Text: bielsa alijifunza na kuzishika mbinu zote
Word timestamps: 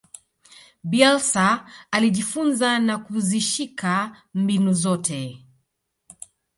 bielsa 0.83 1.67
alijifunza 1.91 2.79
na 2.79 2.97
kuzishika 2.97 4.21
mbinu 4.33 4.73
zote 4.73 5.45